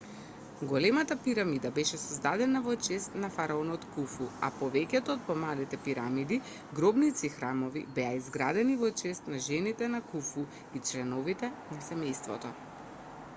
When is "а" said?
4.49-4.49